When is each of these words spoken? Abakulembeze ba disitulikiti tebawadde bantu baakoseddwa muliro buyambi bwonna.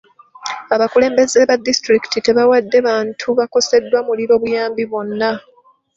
Abakulembeze 0.75 1.37
ba 1.49 1.55
disitulikiti 1.67 2.17
tebawadde 2.25 2.77
bantu 2.87 3.25
baakoseddwa 3.37 3.99
muliro 4.07 4.33
buyambi 4.41 4.83
bwonna. 4.91 5.31